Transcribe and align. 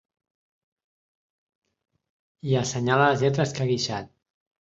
I 2.53 2.57
assenyala 2.63 3.11
les 3.11 3.25
lletres 3.25 3.55
que 3.59 3.63
ha 3.67 3.69
guixat. 3.73 4.11